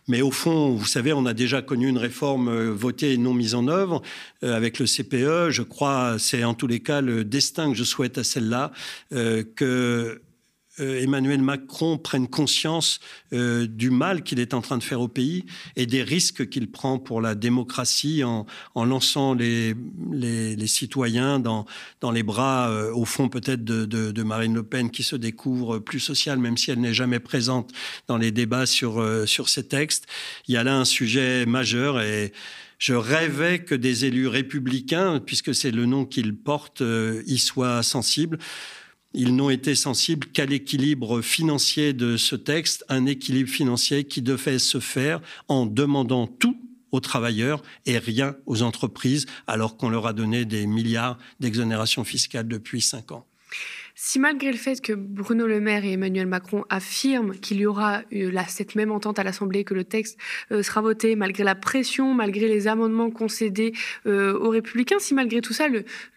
[0.08, 3.34] Mais au fond, vous savez, on a déjà connu une réforme euh, votée et non
[3.34, 4.02] mise en œuvre
[4.42, 5.50] euh, avec le CPE.
[5.50, 8.72] Je crois, c'est en tous les cas le destin que je souhaite à celle-là,
[9.12, 10.20] euh, que
[10.78, 13.00] Emmanuel Macron prenne conscience
[13.32, 16.70] euh, du mal qu'il est en train de faire au pays et des risques qu'il
[16.70, 19.74] prend pour la démocratie en, lançant les,
[20.12, 21.64] les, citoyens dans,
[22.00, 26.00] dans les bras, euh, au fond peut-être de, Marine Le Pen, qui se découvre plus
[26.00, 27.72] sociale, même si elle n'est jamais présente
[28.06, 30.06] dans les débats sur, sur ces textes.
[30.48, 32.32] Il y a là un sujet majeur et
[32.78, 36.82] je rêvais que des élus républicains, puisque c'est le nom qu'ils portent,
[37.26, 38.38] y soient sensibles.
[39.18, 44.58] Ils n'ont été sensibles qu'à l'équilibre financier de ce texte, un équilibre financier qui devait
[44.58, 46.54] se faire en demandant tout
[46.92, 52.46] aux travailleurs et rien aux entreprises, alors qu'on leur a donné des milliards d'exonérations fiscales
[52.46, 53.26] depuis cinq ans.
[53.98, 58.02] Si malgré le fait que Bruno Le Maire et Emmanuel Macron affirment qu'il y aura
[58.10, 60.18] eu cette même entente à l'Assemblée, que le texte
[60.52, 63.72] euh, sera voté, malgré la pression, malgré les amendements concédés
[64.04, 65.68] euh, aux Républicains, si malgré tout ça,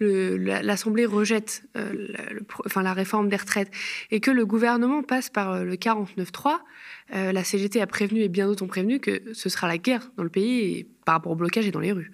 [0.02, 2.10] l'Assemblée rejette euh,
[2.66, 3.72] enfin, la réforme des retraites
[4.12, 6.58] et que le gouvernement passe par le 49-3,
[7.12, 10.24] la CGT a prévenu et bien d'autres ont prévenu que ce sera la guerre dans
[10.24, 12.12] le pays par rapport au blocage et dans les rues.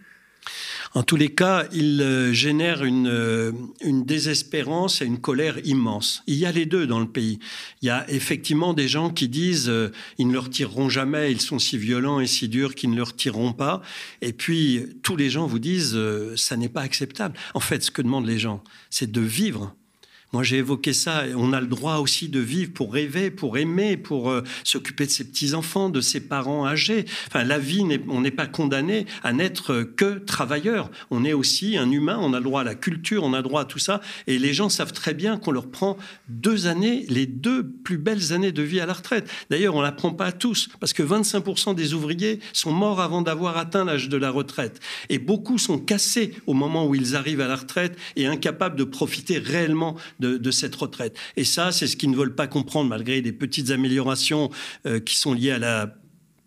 [0.94, 6.24] En tous les cas, il euh, génère une, euh, une, désespérance et une colère immense.
[6.28, 7.40] Il y a les deux dans le pays.
[7.82, 11.42] Il y a effectivement des gens qui disent euh, ils ne le retireront jamais, ils
[11.42, 13.82] sont si violents et si durs qu'ils ne le retireront pas.
[14.22, 16.00] Et puis tous les gens vous disent
[16.36, 17.38] ça n'est pas acceptable.
[17.54, 19.76] En fait, ce que demandent les gens, c'est de vivre
[20.34, 21.24] moi, j'ai évoqué ça.
[21.38, 25.12] On a le droit aussi de vivre pour rêver, pour aimer, pour euh, s'occuper de
[25.12, 27.06] ses petits-enfants, de ses parents âgés.
[27.28, 30.92] Enfin, la vie, on n'est pas condamné à n'être que travailleur.
[31.10, 33.44] On est aussi un humain, on a le droit à la culture, on a le
[33.44, 34.02] droit à tout ça.
[34.28, 38.34] Et les gens savent très bien qu'on leur prend deux années, les deux plus belles
[38.34, 39.30] années de vie à la retraite.
[39.50, 43.00] D'ailleurs, on ne la prend pas à tous, parce que 25% des ouvriers sont morts
[43.00, 44.80] avant d'avoir atteint l'âge de la retraite.
[45.10, 48.84] Et beaucoup sont cassés au moment où ils arrivent à la retraite et incapables de
[48.84, 51.18] profiter réellement de cette retraite.
[51.36, 54.50] Et ça, c'est ce qu'ils ne veulent pas comprendre, malgré des petites améliorations
[54.86, 55.96] euh, qui sont liées à la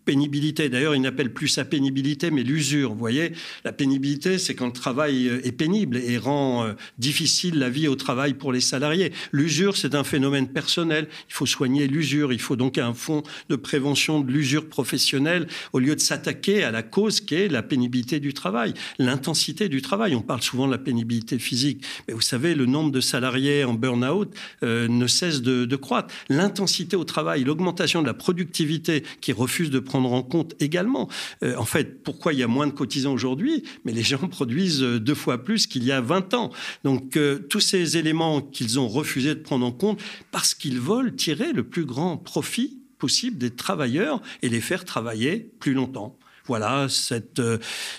[0.09, 0.69] pénibilité.
[0.69, 2.93] D'ailleurs, ils n'appellent plus ça pénibilité, mais l'usure.
[2.93, 7.59] Vous voyez, la pénibilité, c'est quand le travail euh, est pénible et rend euh, difficile
[7.59, 9.11] la vie au travail pour les salariés.
[9.31, 11.07] L'usure, c'est un phénomène personnel.
[11.29, 12.33] Il faut soigner l'usure.
[12.33, 16.71] Il faut donc un fonds de prévention de l'usure professionnelle au lieu de s'attaquer à
[16.71, 20.15] la cause qui est la pénibilité du travail, l'intensité du travail.
[20.15, 23.75] On parle souvent de la pénibilité physique, mais vous savez, le nombre de salariés en
[23.75, 26.11] burn-out euh, ne cesse de, de croître.
[26.29, 31.09] L'intensité au travail, l'augmentation de la productivité qui refuse de prendre en compte également.
[31.43, 33.63] Euh, en fait, pourquoi il y a moins de cotisants aujourd'hui?
[33.85, 36.51] Mais les gens produisent euh, deux fois plus qu'il y a 20 ans.
[36.83, 41.15] Donc, euh, tous ces éléments qu'ils ont refusé de prendre en compte parce qu'ils veulent
[41.15, 46.17] tirer le plus grand profit possible des travailleurs et les faire travailler plus longtemps.
[46.49, 47.41] Voilà, cette,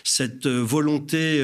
[0.05, 1.43] cette volonté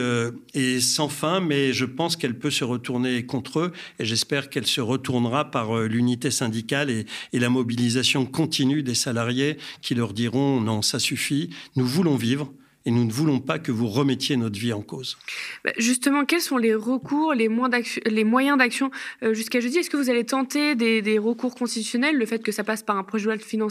[0.54, 4.66] est sans fin, mais je pense qu'elle peut se retourner contre eux et j'espère qu'elle
[4.66, 10.82] se retournera par l'unité syndicale et la mobilisation continue des salariés qui leur diront non,
[10.82, 12.52] ça suffit, nous voulons vivre
[12.86, 15.18] et nous ne voulons pas que vous remettiez notre vie en cause.
[15.64, 18.90] Bah, justement, quels sont les recours, les, moyens d'action
[19.22, 19.78] euh, jusqu'à jeudi?
[19.78, 23.02] Est-ce que vous allez tenter des, recours constitutionnels, le fait que ça passe par un
[23.02, 23.68] projet de loi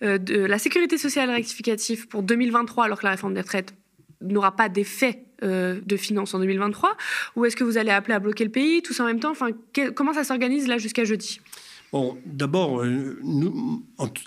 [0.00, 3.74] de euh, la sécurité sociale rectificative pour 2023, alors que la réforme des retraites
[4.20, 6.96] n'aura pas d'effet euh, de finances en 2023
[7.36, 9.30] Ou est-ce que vous allez appeler à bloquer le pays, tous en même temps?
[9.30, 9.50] Enfin,
[9.94, 11.40] Comment ça s'organise là jusqu'à jeudi?
[11.90, 13.18] Bon, d'abord, euh,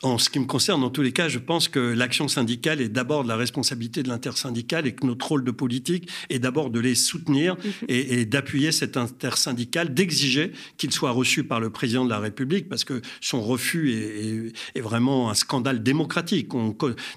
[0.02, 2.90] en, ce qui me concerne, dans tous les cas, je pense que l'action syndicale est
[2.90, 6.80] d'abord de la responsabilité de l'intersyndicale et que notre rôle de politique est d'abord de
[6.80, 7.72] les soutenir mhm.
[7.88, 12.84] et, d'appuyer cet intersyndicale, d'exiger qu'il soit reçu par le président de la République, parce
[12.84, 13.92] que son refus
[14.76, 16.50] est, vraiment un scandale démocratique.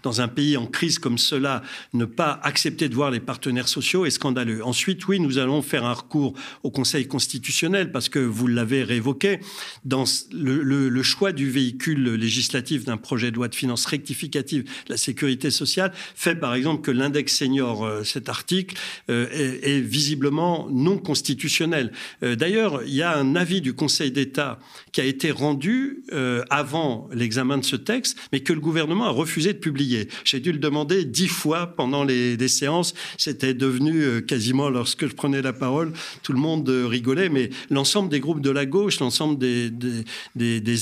[0.03, 1.63] dans un pays en crise comme cela,
[1.95, 4.63] ne pas accepter de voir les partenaires sociaux est scandaleux.
[4.63, 9.41] Ensuite, oui, nous allons faire un recours au Conseil constitutionnel, parce que vous l'avez réévoqué,
[9.87, 14.97] dans le, choix du véhicule législatif d'un projet de loi de finances rectificative de la
[14.97, 18.77] sécurité sociale fait par exemple que l'index senior, euh, cet article,
[19.11, 21.93] euh, est, visiblement non constitutionnel.
[22.23, 24.59] Euh, d'ailleurs, il y a un avis du Conseil d'État
[24.93, 26.05] qui a été rendu
[26.51, 30.09] avant l'examen de ce texte, mais que le gouvernement a refusé de publier.
[30.25, 32.95] J'ai dû le demander dix fois pendant les, séances.
[33.19, 35.93] C'était devenu quasiment, lorsque je prenais la parole,
[36.23, 40.05] tout le monde rigolait, mais l'ensemble des groupes de la gauche, l'ensemble des, des,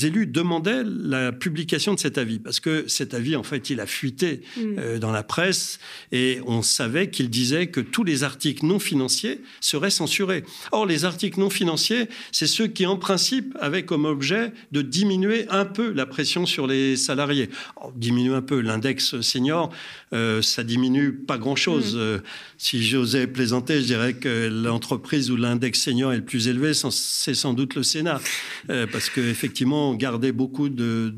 [0.07, 3.87] élus demandaient la publication de cet avis, parce que cet avis, en fait, il a
[3.87, 4.61] fuité mm.
[4.79, 5.79] euh, dans la presse,
[6.11, 10.45] et on savait qu'il disait que tous les articles non financiers seraient censurés.
[10.71, 15.47] Or, les articles non financiers, c'est ceux qui, en principe, avaient comme objet de diminuer
[15.49, 17.51] un peu la pression sur les salariés.
[17.97, 19.71] diminuer un peu l'index senior,
[20.13, 21.95] euh, ça diminue pas grand-chose.
[21.97, 21.99] Mm.
[21.99, 22.19] Euh,
[22.59, 27.35] si j'osais plaisanter, je dirais que l'entreprise où l'index senior est le plus élevé, c'est
[27.35, 28.21] sans doute le Sénat,
[28.69, 31.13] parce que effectivement, garder beaucoup de,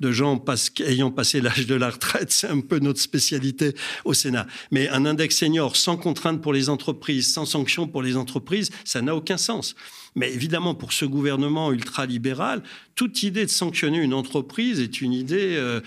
[0.00, 0.44] de, gens
[0.86, 3.74] ayant passé l'âge de la retraite, c'est un peu notre spécialité
[4.04, 4.46] au Sénat.
[4.70, 9.00] Mais un index senior sans contrainte pour les entreprises, sans sanction pour les entreprises, ça
[9.00, 9.74] n'a aucun sens.
[10.14, 12.62] Mais évidemment, pour ce gouvernement ultralibéral,
[12.98, 15.54] toute idée de sanctionner une entreprise est une idée.
[15.56, 15.80] Euh,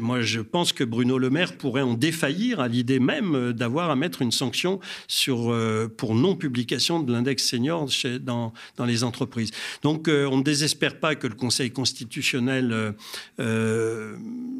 [0.00, 3.90] moi, je pense que Bruno Le Maire pourrait en défaillir à l'idée même euh, d'avoir
[3.90, 7.86] à mettre une sanction sur, euh, pour non-publication de l'index senior
[8.22, 9.50] dans, dans, les entreprises.
[9.82, 12.94] Donc, on ne désespère pas que le Conseil constitutionnel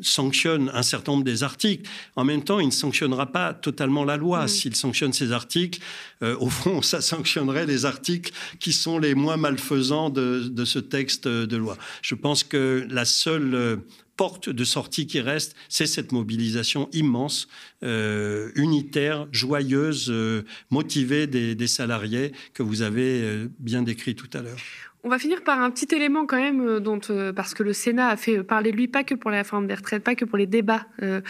[0.02, 1.88] sanctionne un certain nombre des articles.
[2.16, 4.44] En même temps, il ne sanctionnera pas totalement la loi.
[4.44, 4.48] Mmh.
[4.48, 5.80] S'il sanctionne ces articles,
[6.20, 11.56] au fond, ça sanctionnerait les articles qui sont les moins malfaisants de, ce texte de
[11.56, 11.76] loi.
[12.00, 13.76] Je pense que la seule euh,
[14.16, 17.48] porte de sortie qui reste, c'est cette mobilisation immense,
[17.82, 24.58] euh, unitaire, joyeuse, euh, motivée des, salariés que vous avez bien décrit tout à l'heure.
[25.04, 26.80] On va finir par un petit élément quand même, euh,
[27.10, 29.68] euh, parce que le Sénat a fait parler de lui, pas que pour la réforme
[29.68, 31.20] des retraites, pas que pour les débats euh,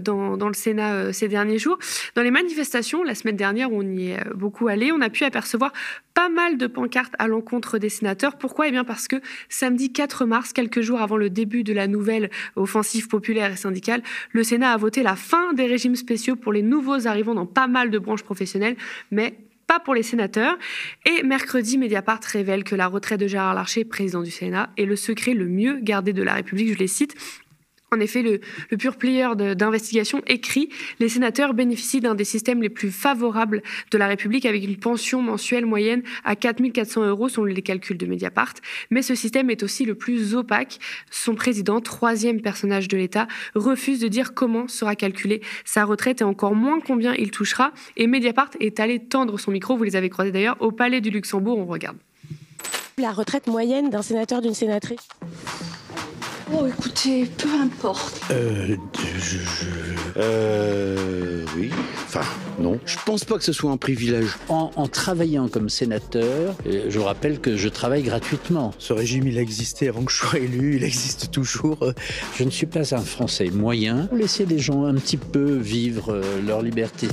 [0.00, 1.78] dans, le Sénat ces derniers jours.
[2.14, 5.74] Dans les manifestations, la semaine dernière, on y est beaucoup allé, on a pu apercevoir
[6.14, 8.38] pas mal de pancartes à l'encontre des sénateurs.
[8.38, 8.68] Pourquoi?
[8.68, 9.16] Eh bien parce que
[9.50, 14.02] samedi 4 mars, quelques jours avant le début de la nouvelle offensive populaire et syndicale,
[14.32, 17.66] le Sénat a voté la fin des régimes spéciaux pour les nouveaux arrivants dans pas
[17.66, 18.76] mal de branches professionnelles,
[19.10, 19.36] mais
[19.70, 20.58] pas pour les sénateurs.
[21.06, 24.96] Et mercredi, Mediapart révèle que la retraite de Gérard Larcher, président du Sénat, est le
[24.96, 26.72] secret le mieux gardé de la République.
[26.72, 27.14] Je les cite.
[27.92, 28.38] En effet, le,
[28.76, 30.68] pur player d'investigation écrit
[31.00, 35.20] Les sénateurs bénéficient d'un des systèmes les plus favorables de la République avec une pension
[35.20, 38.54] mensuelle moyenne à 4400 euros selon les calculs de Mediapart.
[38.90, 40.78] Mais ce système est aussi le plus opaque.
[41.10, 43.26] Son président, troisième personnage de l'État,
[43.56, 47.72] refuse de dire comment sera calculée sa retraite et encore moins combien il touchera.
[47.96, 51.10] Et Mediapart est allé tendre son micro, vous les avez croisés d'ailleurs, au Palais du
[51.10, 51.58] Luxembourg.
[51.58, 51.96] On regarde.
[52.98, 55.08] La retraite moyenne d'un sénateur, d'une sénatrice?
[56.52, 58.20] Oh, écoutez, peu importe.
[58.30, 58.76] Euh,
[59.18, 59.36] je,
[60.16, 61.70] Euh, oui.
[62.06, 62.22] Enfin,
[62.58, 62.80] non.
[62.84, 64.36] Je pense pas que ce soit un privilège.
[64.48, 68.72] En, travaillant comme sénateur, euh, je rappelle que je travaille gratuitement.
[68.78, 71.92] Ce régime, il a existé avant que je sois élu, il existe toujours.
[72.36, 74.08] Je ne suis pas un Français moyen.
[74.12, 77.08] Laissez les gens un petit peu vivre euh, leur liberté.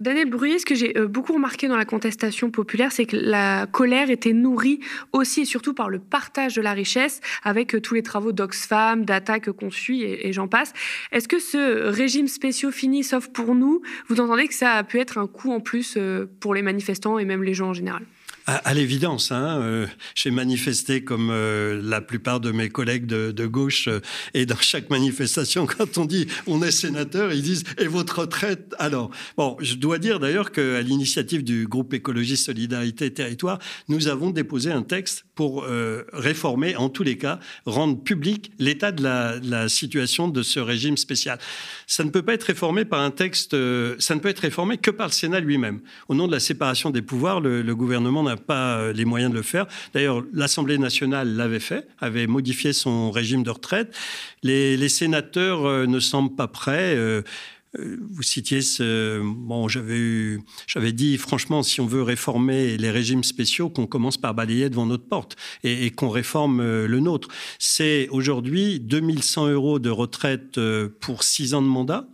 [0.00, 3.66] Daniel Bruyé, ce que j'ai euh, beaucoup remarqué dans la contestation populaire, c'est que la
[3.66, 4.78] colère était nourrie
[5.12, 9.04] aussi et surtout par le partage de la richesse avec euh, tous les travaux d'Oxfam,
[9.04, 10.72] d'attaques qu'on suit et, j'en passe.
[11.10, 15.00] Est-ce que ce régime spéciaux fini, sauf pour nous, vous entendez que ça a pu
[15.00, 18.04] être un coup en plus euh, pour les manifestants et même les gens en général?
[18.48, 23.88] À, l'évidence, hein, euh, j'ai manifesté comme euh, la plupart de mes collègues de, gauche,
[23.88, 24.00] euh,
[24.32, 28.74] et dans chaque manifestation, quand on dit on est sénateur, ils disent et votre retraite?
[28.78, 33.58] Alors, bon, je dois dire d'ailleurs qu'à l'initiative du groupe écologiste Solidarité Territoire,
[33.88, 35.66] nous avons déposé un texte pour
[36.12, 41.38] réformer, en tous les cas, rendre public l'état de la, situation de ce régime spécial.
[41.86, 43.52] Ça ne peut pas être réformé par un texte,
[43.98, 45.80] ça ne peut être réformé que par le Sénat lui-même.
[46.08, 49.30] Au nom de la séparation des pouvoirs, le, le gouvernement n'a pas euh, les moyens
[49.30, 49.66] de le faire.
[49.94, 53.94] D'ailleurs, l'Assemblée nationale l'avait fait, avait modifié son régime de retraite.
[54.42, 56.94] Les, sénateurs euh, ne semblent pas prêts.
[56.96, 57.22] Euh,
[57.74, 59.20] vous citiez ce.
[59.22, 64.70] Bon, j'avais, dit, franchement, si on veut réformer les régimes spéciaux, qu'on commence par balayer
[64.70, 67.28] devant notre porte et, qu'on réforme le nôtre.
[67.58, 70.58] C'est aujourd'hui 2100 euros de retraite
[71.00, 72.08] pour 6 ans de mandat.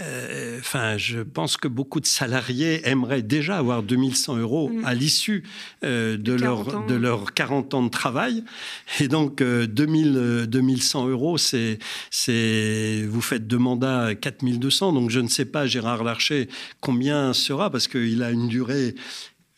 [0.00, 4.84] Euh, enfin, je pense que beaucoup de salariés aimeraient déjà avoir 2100 euros mm.
[4.84, 5.44] à l'issue
[5.84, 8.44] euh, de, leur, de leurs 40 ans de travail.
[9.00, 11.78] Et donc, 2000, 2100 euh, euros, c'est,
[12.10, 14.92] c'est, vous faites deux mandats 4200.
[14.92, 16.48] Donc, je ne sais pas, Gérard Larcher,
[16.80, 18.94] combien sera, parce qu'il a une durée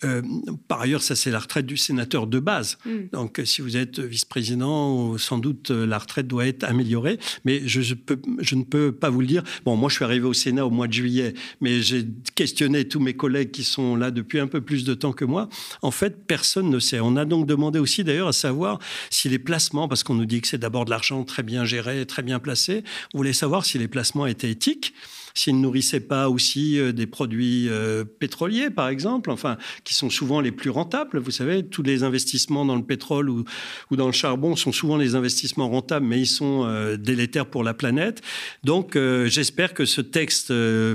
[0.04, 0.22] euh,
[0.68, 2.78] par ailleurs, ça c'est la retraite du sénateur de base.
[2.84, 2.90] Mm.
[3.12, 7.18] Donc si vous êtes vice-président, sans doute euh, la retraite doit être améliorée.
[7.44, 9.42] Mais je, je, ne peux pas vous le dire.
[9.64, 13.00] Bon, moi je suis arrivé au Sénat au mois de juillet, mais j'ai questionné tous
[13.00, 15.48] mes collègues qui sont là depuis un peu plus de temps que moi.
[15.82, 17.00] En fait, personne ne sait.
[17.00, 18.78] On a donc demandé aussi d'ailleurs à savoir
[19.10, 22.04] si les placements, parce qu'on nous dit que c'est d'abord de l'argent très bien géré,
[22.06, 22.84] très bien placé,
[23.14, 24.94] on voulait savoir si les placements étaient éthiques
[25.34, 30.10] s'ils ne nourrissaient pas aussi euh, des produits euh, pétroliers, par exemple, enfin, qui sont
[30.10, 31.18] souvent les plus rentables.
[31.18, 33.44] Vous savez, tous les investissements dans le pétrole ou,
[33.90, 37.74] dans le charbon sont souvent les investissements rentables, mais ils sont euh, délétères pour la
[37.74, 38.22] planète.
[38.64, 40.52] Donc, j'espère que ce texte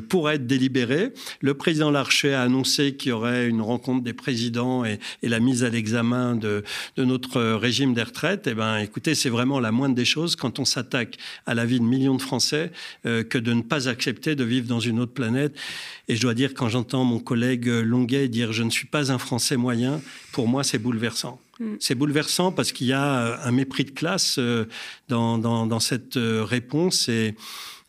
[0.09, 1.13] pourra être délibéré.
[1.41, 5.63] Le président Larcher a annoncé qu'il y aurait une rencontre des présidents et, la mise
[5.63, 6.63] à l'examen de,
[6.95, 8.47] de, notre régime des retraites.
[8.47, 11.79] Eh ben, écoutez, c'est vraiment la moindre des choses quand on s'attaque à la vie
[11.79, 12.71] de millions de Français
[13.03, 15.55] que de ne pas accepter de vivre dans une autre planète.
[16.07, 19.17] Et je dois dire, quand j'entends mon collègue Longuet dire je ne suis pas un
[19.17, 20.01] Français moyen,
[20.31, 21.39] pour moi, c'est bouleversant.
[21.59, 21.75] Mm.
[21.79, 24.65] C'est bouleversant parce qu'il y a un mépris de classe euh,
[25.09, 27.09] dans, dans, cette euh, réponse.
[27.09, 27.35] Et,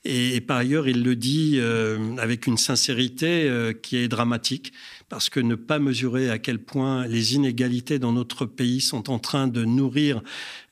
[0.04, 3.50] et, par ailleurs, il le dit euh, avec une sincérité
[3.82, 4.72] qui est dramatique
[5.08, 9.18] parce que ne pas mesurer à quel point les inégalités dans notre pays sont en
[9.18, 10.22] train de nourrir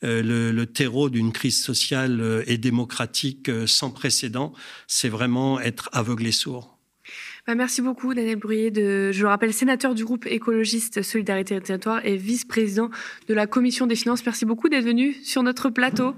[0.05, 4.53] euh, le, terreau d'une crise sociale euh, et démocratique euh, sans précédent,
[4.87, 6.79] c'est vraiment être aveugle et sourd.
[7.47, 12.05] Bah, merci beaucoup, Daniel de, je le rappelle, sénateur du groupe écologiste Solidarité et Territoire
[12.05, 12.91] et vice-président
[13.29, 14.27] de la Commission des finances.
[14.27, 16.15] Merci beaucoup d'être venu sur notre plateau.